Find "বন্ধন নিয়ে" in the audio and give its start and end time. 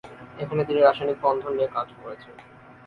1.21-1.73